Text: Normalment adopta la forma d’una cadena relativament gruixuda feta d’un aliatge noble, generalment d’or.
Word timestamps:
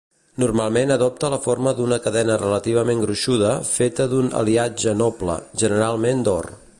Normalment 0.43 0.93
adopta 0.95 1.29
la 1.33 1.37
forma 1.43 1.73
d’una 1.81 1.99
cadena 2.05 2.37
relativament 2.43 3.05
gruixuda 3.05 3.53
feta 3.73 4.11
d’un 4.15 4.35
aliatge 4.43 4.97
noble, 5.03 5.37
generalment 5.65 6.29
d’or. 6.29 6.53